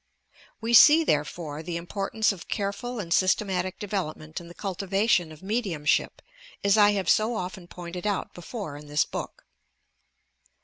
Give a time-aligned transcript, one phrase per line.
[0.61, 5.85] We see, therefore, the importance of careful and systematic development in the cultivation of medium
[5.85, 6.23] ship,
[6.63, 9.45] as I have so often pointed out before in this book.